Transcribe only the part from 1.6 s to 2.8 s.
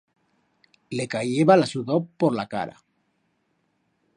sudor por la cara.